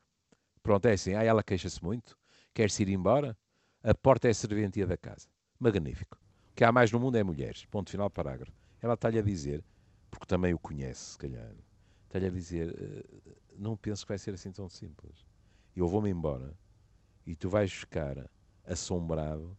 [0.64, 1.14] Pronto, é assim.
[1.14, 2.18] Ah, ela queixa-se muito,
[2.54, 3.38] quer-se ir embora.
[3.82, 5.30] A porta é a serventia da casa.
[5.58, 6.18] Magnífico.
[6.60, 7.64] Que há mais no mundo é mulheres.
[7.68, 8.52] Ponto final, parágrafo.
[8.82, 9.64] Ela está-lhe a dizer,
[10.12, 11.56] porque também o conhece, se calhar,
[12.04, 15.26] está-lhe a dizer: uh, não penso que vai ser assim tão simples.
[15.74, 16.54] eu vou-me embora
[17.26, 18.30] e tu vais ficar
[18.66, 19.58] assombrado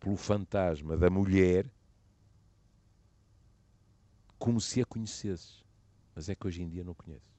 [0.00, 1.72] pelo fantasma da mulher
[4.36, 5.62] como se a conhecesses.
[6.12, 7.32] Mas é que hoje em dia não conheço.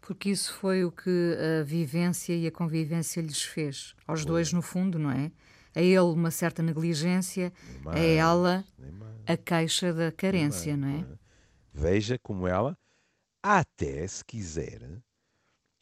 [0.00, 3.94] Porque isso foi o que a vivência e a convivência lhes fez.
[4.04, 5.30] Aos dois, no fundo, não é?
[5.76, 7.52] A ele uma certa negligência,
[7.84, 8.64] mais, a ela
[9.26, 11.18] a queixa da carência, mais, não é?
[11.70, 12.78] Veja como ela,
[13.42, 14.80] até se quiser,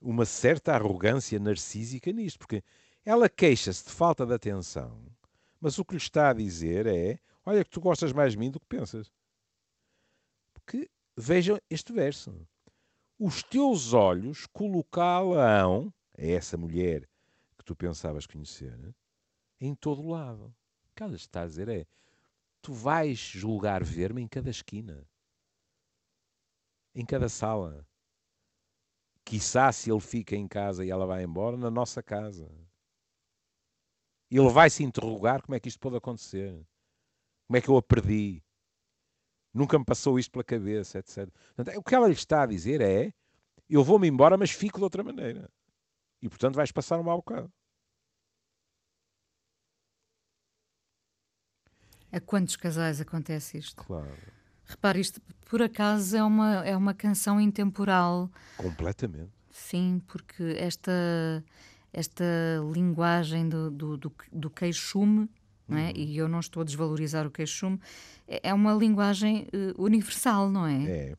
[0.01, 2.65] uma certa arrogância narcísica nisto, porque
[3.05, 5.01] ela queixa-se de falta de atenção,
[5.61, 8.51] mas o que lhe está a dizer é: olha, que tu gostas mais de mim
[8.51, 9.13] do que pensas.
[10.53, 12.35] Porque vejam este verso:
[13.17, 17.09] os teus olhos colocá-la-ão, é essa mulher
[17.57, 18.77] que tu pensavas conhecer,
[19.61, 20.47] em todo lado.
[20.91, 21.87] O que ela está a dizer é:
[22.63, 25.07] tu vais julgar ver-me em cada esquina,
[26.95, 27.87] em cada sala
[29.25, 32.51] Quiçá se ele fica em casa e ela vai embora, na nossa casa.
[34.31, 36.53] Ele vai se interrogar como é que isto pode acontecer.
[37.47, 38.43] Como é que eu a perdi?
[39.53, 41.29] Nunca me passou isto pela cabeça, etc.
[41.55, 43.15] Portanto, o que ela lhe está a dizer é:
[43.69, 45.51] eu vou-me embora, mas fico de outra maneira.
[46.21, 47.51] E portanto vais passar um mau bocado.
[52.15, 53.83] A quantos casais acontece isto?
[53.83, 54.07] Claro.
[54.67, 58.31] Repare, isto por acaso é uma, é uma canção intemporal.
[58.57, 59.33] Completamente.
[59.51, 61.45] Sim, porque esta,
[61.93, 62.25] esta
[62.73, 65.29] linguagem do, do, do, do queixume,
[65.69, 65.73] é?
[65.73, 65.93] Uhum.
[65.97, 67.81] e eu não estou a desvalorizar o queixume,
[68.29, 70.85] é, é uma linguagem uh, universal, não é?
[70.85, 71.17] É.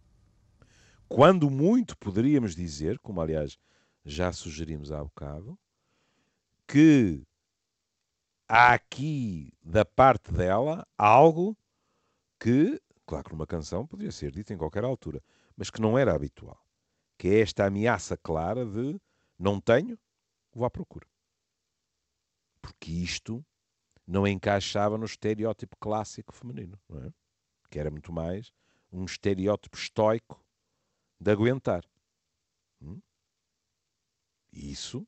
[1.10, 3.58] Quando muito poderíamos dizer, como aliás
[4.06, 5.60] já sugerimos há bocado,
[6.66, 7.22] que
[8.48, 11.58] há aqui da parte dela algo
[12.40, 15.24] que Claro que numa canção podia ser dito em qualquer altura,
[15.56, 16.60] mas que não era habitual.
[17.18, 19.00] Que é esta ameaça clara de
[19.38, 19.98] não tenho,
[20.52, 21.08] vou à procura.
[22.62, 23.46] Porque isto
[24.08, 27.14] não encaixava no estereótipo clássico feminino, é?
[27.70, 28.52] Que era muito mais
[28.92, 30.44] um estereótipo estoico
[31.20, 31.84] de aguentar.
[32.82, 33.00] Hum?
[34.52, 35.08] Isso,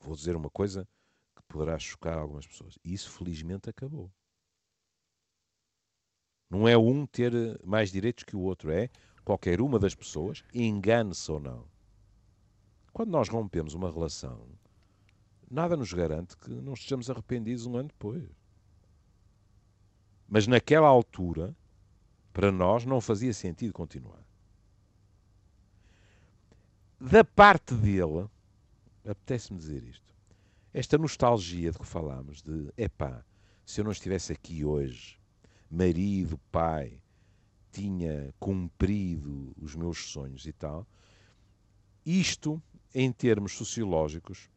[0.00, 0.86] vou dizer uma coisa
[1.48, 2.78] poderá chocar algumas pessoas.
[2.84, 4.12] Isso felizmente acabou.
[6.50, 7.32] Não é um ter
[7.64, 8.88] mais direitos que o outro, é
[9.24, 11.66] qualquer uma das pessoas, engane-se ou não.
[12.92, 14.48] Quando nós rompemos uma relação,
[15.50, 18.24] nada nos garante que não estejamos arrependidos um ano depois.
[20.26, 21.54] Mas naquela altura,
[22.32, 24.22] para nós, não fazia sentido continuar.
[27.00, 28.28] Da parte dele,
[29.04, 30.17] apetece-me dizer isto.
[30.72, 33.24] Esta nostalgia de que falámos, de epá,
[33.64, 35.18] se eu não estivesse aqui hoje,
[35.70, 37.00] marido, pai,
[37.70, 40.86] tinha cumprido os meus sonhos e tal.
[42.04, 42.62] Isto,
[42.94, 44.50] em termos sociológicos,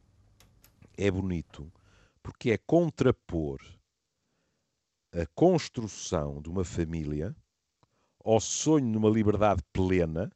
[0.96, 1.72] é bonito
[2.22, 3.60] porque é contrapor
[5.12, 7.36] a construção de uma família
[8.24, 10.30] ao sonho de uma liberdade plena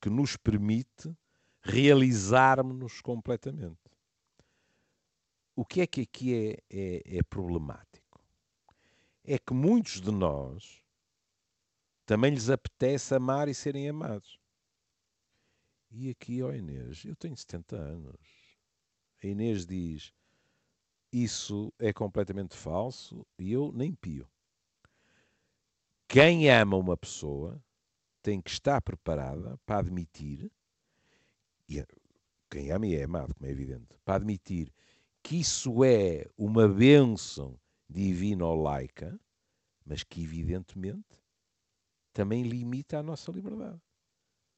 [0.00, 1.14] que nos permite
[1.60, 3.83] realizarmos-nos completamente.
[5.56, 7.94] O que é que aqui é, é, é problemático?
[9.24, 10.82] é que muitos de nós
[12.04, 14.38] também lhes apetece amar e serem amados.
[15.90, 18.16] E aqui, ó Inês, eu tenho 70 anos.
[19.22, 20.12] A Inês diz:
[21.10, 24.28] Isso é completamente falso e eu nem pio.
[26.06, 27.62] Quem ama uma pessoa
[28.22, 30.50] tem que estar preparada para admitir,
[31.68, 31.82] e
[32.50, 34.72] quem ama e é amado, como é evidente, para admitir
[35.24, 37.58] que isso é uma bênção
[37.88, 39.18] divino-laica,
[39.84, 41.18] mas que evidentemente
[42.12, 43.80] também limita a nossa liberdade.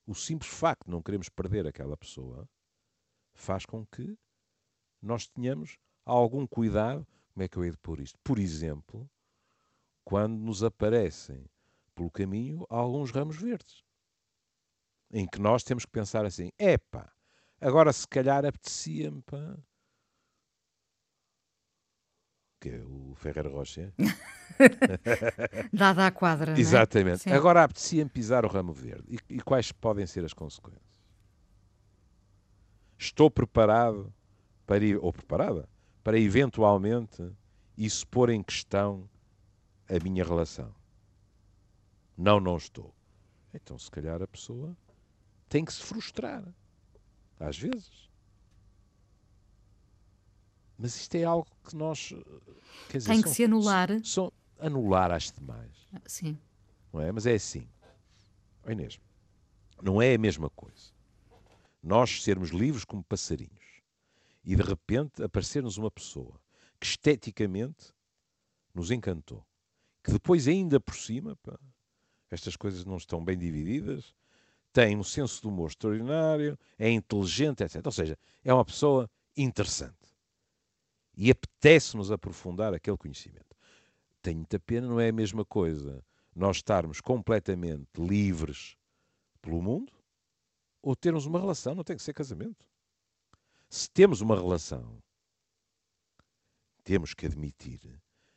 [0.05, 2.49] O simples facto de não queremos perder aquela pessoa
[3.33, 4.19] faz com que
[5.01, 7.07] nós tenhamos algum cuidado.
[7.33, 8.19] Como é que eu hei de pôr isto?
[8.25, 9.09] Por exemplo,
[10.05, 11.49] quando nos aparecem
[11.95, 13.85] pelo caminho alguns ramos verdes,
[15.13, 17.13] em que nós temos que pensar assim: epá,
[17.61, 19.23] agora se calhar apetecia-me
[22.69, 23.93] é o Ferreira Rocher.
[25.73, 26.53] Dada a quadra.
[26.53, 26.61] É?
[26.61, 27.29] Exatamente.
[27.29, 27.35] É?
[27.35, 29.05] Agora apetecia-me pisar o ramo verde.
[29.09, 30.85] E, e, quais podem ser as consequências?
[32.99, 34.13] Estou preparado
[34.67, 35.69] para ir, ou preparada
[36.03, 37.31] para eventualmente
[37.77, 39.09] isso pôr em questão
[39.89, 40.75] a minha relação.
[42.17, 42.95] Não, não estou.
[43.53, 44.77] Então, se calhar a pessoa
[45.49, 46.45] tem que se frustrar.
[47.39, 48.06] Às vezes.
[50.79, 52.13] Mas isto é algo que nós.
[52.89, 53.89] Quer dizer, Tem que são, se anular.
[54.05, 55.73] São, anular as demais.
[55.93, 56.39] Ah, sim.
[56.93, 57.11] Não é?
[57.13, 57.69] Mas é assim.
[58.67, 58.99] Oh Inês,
[59.83, 60.93] não é a mesma coisa.
[61.83, 63.65] nós sermos livres como passarinhos
[64.45, 66.41] e de repente aparecer-nos uma pessoa
[66.81, 67.93] que esteticamente
[68.75, 69.47] nos encantou,
[70.03, 71.59] que depois ainda por cima, pá,
[72.31, 74.15] estas coisas não estão bem divididas,
[74.73, 77.81] tem um senso de humor extraordinário, é inteligente, etc.
[77.87, 80.06] Ou seja, é uma pessoa interessante.
[81.17, 83.57] E apetece-nos aprofundar aquele conhecimento.
[84.21, 88.77] Tenho muita pena, não é a mesma coisa nós estarmos completamente livres
[89.41, 89.93] pelo mundo
[90.83, 92.67] ou termos uma relação, não tem que ser casamento.
[93.69, 95.03] Se temos uma relação,
[96.85, 97.81] temos que admitir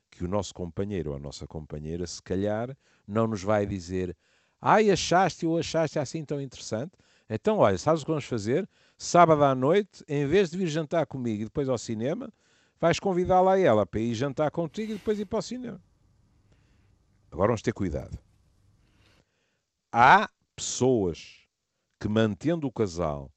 [0.10, 4.16] que o nosso companheiro ou a nossa companheira, se calhar, não nos vai dizer
[4.62, 6.92] ai, achaste ou achaste assim tão interessante?
[7.30, 8.68] Então, olha, sabes o que vamos fazer?
[8.98, 12.32] Sábado à noite, em vez de vir jantar comigo e depois ao cinema,
[12.80, 15.82] vais convidá-la a ela para ir jantar contigo e depois ir para o cinema.
[17.32, 18.18] Agora vamos ter cuidado.
[19.92, 21.48] Há pessoas
[22.00, 23.32] que, mantendo o casal,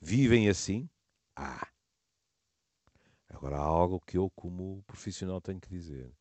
[0.00, 0.88] vivem assim?
[1.34, 1.68] Há.
[3.28, 6.14] Agora há algo que eu, como profissional, tenho que dizer.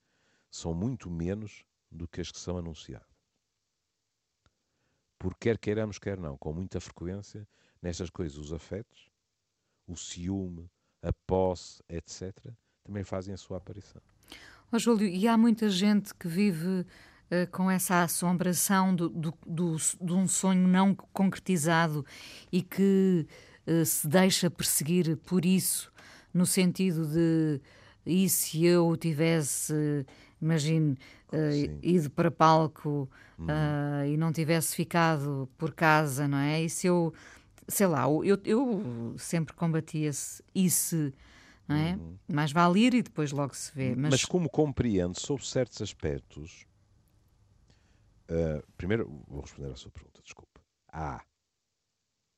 [0.52, 3.08] São muito menos do que as que são anunciadas.
[5.18, 7.48] Porque quer queiramos, quer não, com muita frequência,
[7.82, 9.10] nestas coisas, os afetos,
[9.88, 10.70] o ciúme,
[11.06, 12.34] a posse, etc.,
[12.84, 14.02] também fazem a sua aparição.
[14.72, 16.86] Oh, Júlio, e há muita gente que vive uh,
[17.52, 22.06] com essa assombração do, do, do, de um sonho não concretizado
[22.52, 23.28] e que
[23.68, 25.92] uh, se deixa perseguir por isso,
[26.34, 27.62] no sentido de
[28.06, 30.06] e se eu tivesse,
[30.40, 30.96] imagine,
[31.34, 33.48] uh, ido para palco uhum.
[34.08, 36.62] e não tivesse ficado por casa, não é?
[36.62, 37.12] E se eu,
[37.68, 41.12] sei lá, eu, eu sempre combatia -se, isso
[41.68, 41.96] não é?
[41.96, 42.18] Uhum.
[42.28, 43.96] Mais vale ir e depois logo se vê.
[43.96, 46.66] Mas, Mas como compreendo sobre certos aspectos,
[48.30, 50.62] uh, primeiro vou responder à sua pergunta, desculpa.
[50.92, 51.24] Há.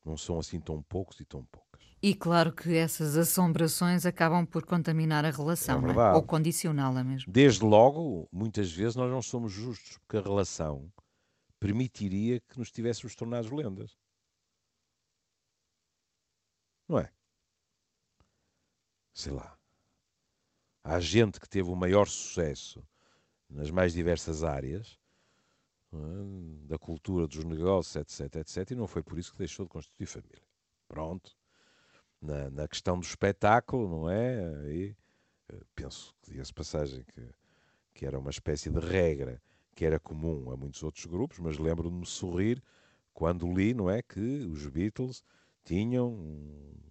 [0.06, 1.68] Não são assim tão poucos e tão poucas.
[2.02, 6.13] E claro que essas assombrações acabam por contaminar a relação, é é?
[6.13, 7.32] ou condicioná-la mesmo.
[7.32, 10.90] Desde logo, muitas vezes nós não somos justos, porque a relação
[11.60, 13.98] permitiria que nos tivéssemos tornado lendas.
[16.88, 17.12] Não é?
[19.17, 19.58] sei lá,
[20.84, 22.88] há gente que teve o maior sucesso
[23.50, 25.00] nas mais diversas áreas
[25.91, 26.67] é?
[26.67, 30.06] da cultura, dos negócios, etc, etc, e não foi por isso que deixou de constituir
[30.06, 30.43] família.
[30.88, 31.36] Pronto.
[32.21, 34.56] Na, na questão do espetáculo, não é?
[34.65, 34.95] Aí,
[35.50, 37.28] eh, penso diga-se passagem que,
[37.95, 39.41] que era uma espécie de regra
[39.76, 42.62] que era comum a muitos outros grupos, mas lembro-me sorrir
[43.15, 45.23] quando li, não é, que os Beatles
[45.67, 46.17] tinham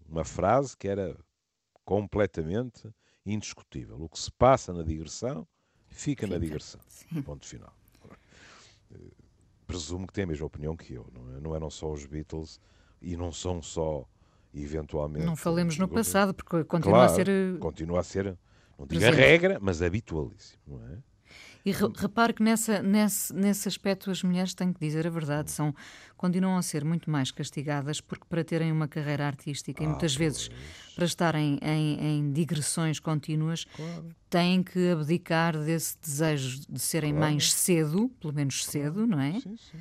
[0.07, 1.17] uma frase que era
[1.83, 2.93] completamente
[3.25, 3.97] indiscutível.
[4.03, 5.49] O que se passa na digressão,
[5.89, 6.27] fica, fica.
[6.27, 6.81] na digressão.
[6.87, 7.23] Sim.
[7.23, 7.73] Ponto final.
[9.67, 11.07] Presumo que tem a mesma opinião que eu.
[11.13, 11.41] Não, é?
[11.41, 12.61] não eram só os Beatles
[13.01, 14.07] e não são só,
[14.55, 15.25] eventualmente.
[15.25, 17.29] Não falemos no passado, porque continua claro, a ser.
[17.29, 18.39] Eh, continua a ser,
[18.79, 20.61] não digo a regra, mas habitualíssimo.
[20.67, 20.99] Não é?
[21.67, 25.51] E re, repare que nessa, nesse, nesse aspecto as mulheres, têm que dizer a verdade,
[25.51, 25.75] são,
[26.17, 30.13] continuam a ser muito mais castigadas porque para terem uma carreira artística ah, e muitas
[30.13, 30.17] pois.
[30.17, 30.51] vezes
[30.95, 34.15] para estarem em, em digressões contínuas claro.
[34.31, 37.33] têm que abdicar desse desejo de serem claro.
[37.33, 39.33] mães cedo, pelo menos cedo, não é?
[39.41, 39.79] Sim, sim.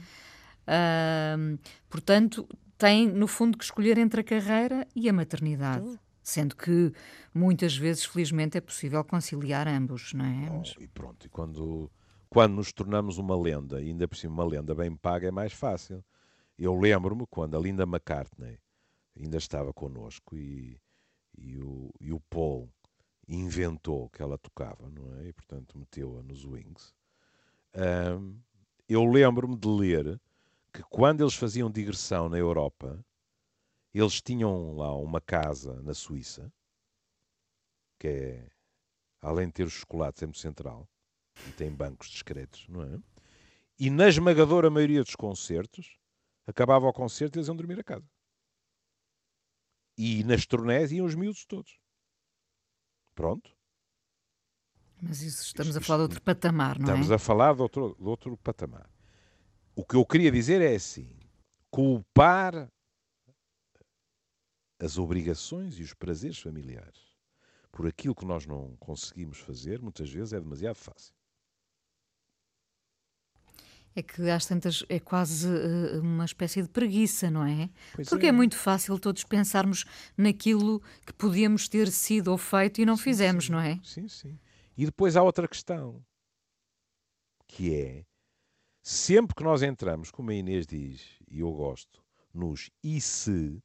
[0.65, 2.48] Uh, portanto,
[2.80, 6.00] têm no fundo que escolher entre a carreira e a maternidade.
[6.25, 6.91] Sendo que
[7.31, 10.49] muitas vezes, felizmente, é possível conciliar ambos, não é?
[10.49, 11.91] Oh, e pronto, e quando,
[12.27, 15.53] quando nos tornamos uma lenda, e ainda por cima uma lenda bem paga, é mais
[15.53, 16.03] fácil.
[16.57, 18.57] Eu lembro-me quando a Linda McCartney
[19.15, 20.81] ainda estava connosco e,
[21.38, 22.73] e, o, e o Paul
[23.27, 25.27] inventou que ela tocava, não é?
[25.27, 26.91] E portanto meteu-a nos Wings.
[27.75, 28.39] Um,
[28.89, 30.19] eu lembro-me de ler
[30.73, 33.05] que quando eles faziam digressão na Europa,
[34.00, 36.52] eles tinham lá uma casa na Suíça,
[37.98, 38.50] que é,
[39.22, 40.89] além de ter os chocolates, é muito central,
[41.48, 43.00] e tem bancos discretos, não é?
[43.80, 45.98] E na esmagadora maioria dos concertos,
[46.46, 48.10] acabava o concerto e eles iam dormir a casa.
[49.98, 51.80] E nas turnés iam os miúdos todos.
[53.16, 53.56] Pronto.
[55.02, 57.04] Mas isso estamos isto, a falar de outro patamar, não estamos é?
[57.04, 58.89] Estamos a falar de outro, de outro patamar.
[59.74, 61.18] O que eu queria dizer é assim:
[61.70, 62.70] culpar
[64.80, 67.15] as obrigações e os prazeres familiares
[67.76, 71.13] por aquilo que nós não conseguimos fazer, muitas vezes é demasiado fácil.
[73.93, 77.69] É que às tantas é quase uh, uma espécie de preguiça, não é?
[77.93, 78.30] Pois Porque é.
[78.30, 78.32] é.
[78.32, 79.86] muito fácil todos pensarmos
[80.17, 83.51] naquilo que podíamos ter sido ou feito e não sim, fizemos, sim.
[83.51, 83.80] não é?
[83.84, 84.39] Sim, sim.
[84.78, 86.03] E depois há outra questão,
[87.47, 88.05] que é
[88.82, 92.03] sempre que nós entramos, como a Inês diz, e eu gosto,
[92.34, 93.61] nos e se,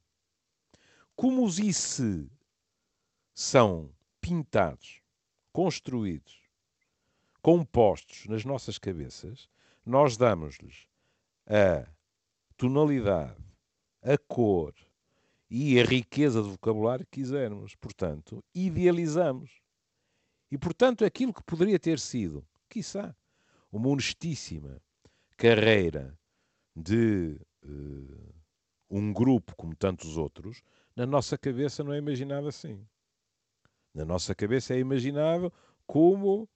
[1.21, 2.27] como os ICE
[3.31, 5.03] são pintados,
[5.53, 6.49] construídos,
[7.43, 9.47] compostos nas nossas cabeças,
[9.85, 10.87] nós damos-lhes
[11.45, 11.87] a
[12.57, 13.39] tonalidade,
[14.01, 14.73] a cor
[15.47, 17.75] e a riqueza de vocabulário que quisermos.
[17.75, 19.61] Portanto, idealizamos.
[20.49, 23.15] E, portanto, aquilo que poderia ter sido, quiçá,
[23.71, 24.81] uma honestíssima
[25.37, 26.17] carreira
[26.75, 28.33] de uh,
[28.89, 30.63] um grupo como tantos outros,
[31.01, 32.79] na nossa cabeça não é imaginado assim.
[33.91, 35.51] Na nossa cabeça é imaginado
[35.87, 36.47] como,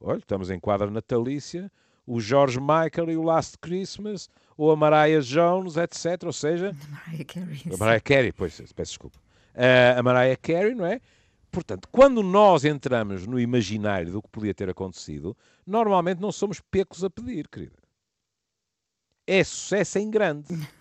[0.00, 1.70] olha, estamos em quadra natalícia,
[2.06, 6.24] o George Michael e o Last Christmas, ou a Mariah Jones, etc.
[6.24, 7.62] Ou seja, Mariah Carey.
[7.74, 9.18] A Mariah Carey, pois, peço desculpa.
[9.54, 10.98] Uh, a Mariah Carey, não é?
[11.50, 15.36] Portanto, quando nós entramos no imaginário do que podia ter acontecido,
[15.66, 17.76] normalmente não somos pecos a pedir, querida.
[19.26, 20.48] É sucesso em grande.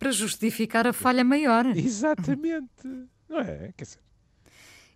[0.00, 1.66] Para justificar a falha maior.
[1.76, 2.88] Exatamente.
[3.28, 3.70] não é?
[3.76, 4.00] Quer dizer,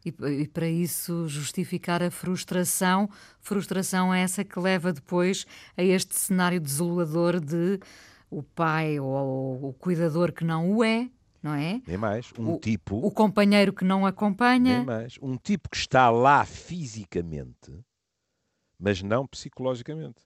[0.05, 3.09] e, para isso justificar a frustração.
[3.41, 5.47] Frustração é essa que leva depois
[5.77, 7.79] a este cenário desolador de
[8.31, 11.11] o pai ou o cuidador que não o é,
[11.43, 11.81] não é?
[11.87, 12.33] Nem mais.
[12.39, 12.97] Um o, tipo.
[12.97, 14.79] O companheiro que não acompanha.
[14.79, 15.19] Nem mais.
[15.21, 17.73] Um tipo que está lá fisicamente,
[18.79, 20.23] mas não psicologicamente.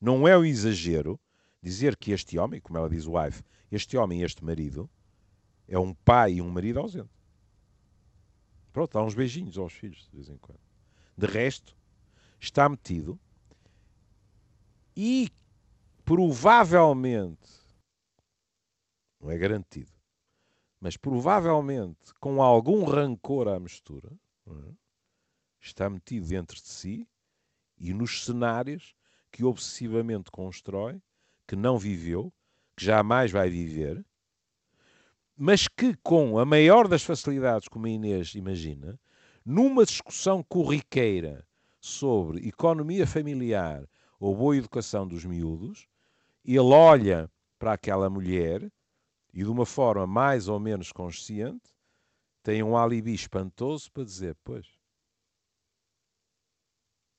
[0.00, 1.20] Não é um exagero
[1.66, 3.42] dizer que este homem, como ela diz wife,
[3.72, 4.88] este homem e este marido,
[5.66, 7.10] é um pai e um marido ausente.
[8.72, 10.60] Pronto, dá uns beijinhos aos filhos de vez em quando.
[11.18, 11.76] De resto,
[12.38, 13.18] está metido
[14.96, 15.28] e
[16.04, 17.50] provavelmente,
[19.20, 19.90] não é garantido,
[20.80, 24.12] mas provavelmente com algum rancor à mistura,
[24.46, 24.72] é?
[25.60, 27.08] está metido dentro de si
[27.76, 28.94] e nos cenários
[29.32, 31.02] que obsessivamente constrói,
[31.46, 32.32] que não viveu,
[32.76, 34.04] que jamais vai viver
[35.36, 38.98] mas que com a maior das facilidades, como a Inês imagina,
[39.44, 41.46] numa discussão corriqueira
[41.78, 43.86] sobre economia familiar
[44.18, 45.86] ou boa educação dos miúdos,
[46.42, 48.72] ele olha para aquela mulher
[49.32, 51.70] e, de uma forma mais ou menos consciente,
[52.42, 54.66] tem um alibi espantoso para dizer: Pois,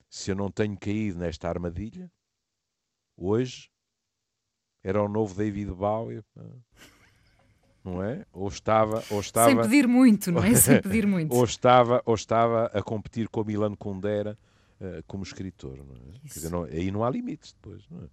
[0.10, 2.12] se eu não tenho caído nesta armadilha,
[3.16, 3.70] hoje
[4.88, 6.24] era o novo David Bowie
[7.88, 8.26] não é?
[8.34, 10.54] Ou estava, ou estava sem pedir muito, não é?
[10.56, 11.34] Sem pedir muito.
[11.34, 14.38] ou estava, ou estava a competir com o Milan Kundera
[14.82, 16.20] uh, como escritor, não é?
[16.28, 18.08] Quer dizer, não, aí não há limites depois, não é?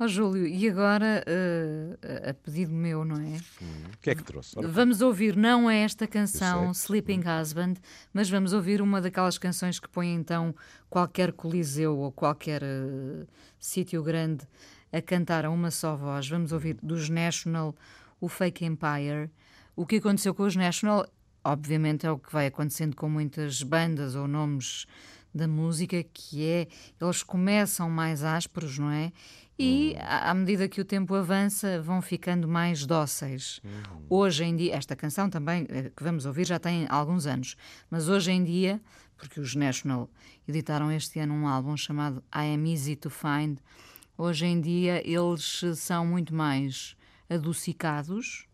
[0.00, 3.40] Ó oh, Júlio, e agora, uh, a pedido meu, não é?
[3.60, 4.56] Hum, o que é que trouxe?
[4.56, 7.40] Ora, vamos ouvir, não é esta canção, Sleeping hum.
[7.40, 7.74] Husband,
[8.12, 10.54] mas vamos ouvir uma daquelas canções que põe então
[10.88, 13.26] qualquer coliseu ou qualquer uh,
[13.58, 14.46] sítio grande
[14.92, 16.28] a cantar a uma só voz.
[16.28, 17.74] Vamos ouvir dos National
[18.20, 19.30] o Fake Empire.
[19.76, 21.06] O que aconteceu com os National,
[21.44, 24.86] obviamente, é o que vai acontecendo com muitas bandas ou nomes
[25.34, 26.68] da música, que é
[27.00, 29.12] eles começam mais ásperos, não é?
[29.58, 30.02] E uhum.
[30.06, 33.60] à medida que o tempo avança, vão ficando mais dóceis.
[33.64, 34.06] Uhum.
[34.08, 37.56] Hoje em dia, esta canção também, eh, que vamos ouvir, já tem alguns anos,
[37.90, 38.80] mas hoje em dia,
[39.16, 40.08] porque os National
[40.46, 43.58] editaram este ano um álbum chamado I Am Easy to Find,
[44.18, 46.96] hoje em dia eles são muito mais
[47.30, 48.46] adocicados,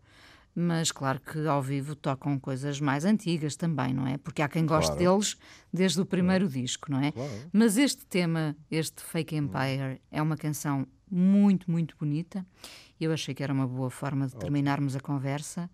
[0.55, 4.19] mas claro que ao vivo tocam coisas mais antigas também, não é?
[4.19, 5.01] Porque há quem goste claro.
[5.01, 5.37] deles
[5.73, 6.61] desde o primeiro claro.
[6.61, 7.11] disco, não é?
[7.11, 7.33] Claro.
[7.53, 12.47] Mas este tema, este Fake Empire, é uma canção muito, muito bonita.
[13.01, 15.69] Eu achei que era uma boa forma de terminarmos a conversa.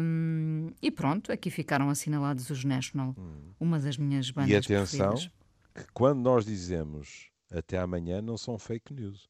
[0.00, 3.52] Um, e pronto, aqui ficaram assinalados os National, hum.
[3.58, 5.30] uma das minhas bandas E atenção, preferidas.
[5.74, 9.28] que quando nós dizemos até amanhã, não são fake news.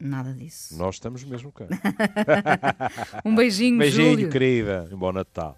[0.00, 0.76] Nada disso.
[0.76, 1.66] Nós estamos mesmo cá.
[3.24, 4.30] um beijinho, Beijinho, Júlio.
[4.30, 4.88] querida.
[4.92, 5.56] Um bom Natal.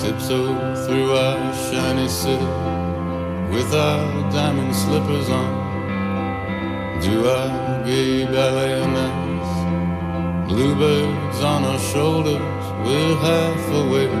[0.00, 2.50] tiptoe through our shiny city
[3.52, 5.50] with our diamond slippers on.
[7.00, 9.52] Do our gay ballet nights,
[10.48, 14.18] bluebirds on our shoulders, we're half awake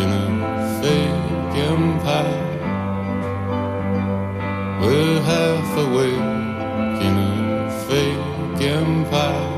[0.00, 2.44] in a fake empire.
[4.80, 9.55] We're half awake in a fake empire.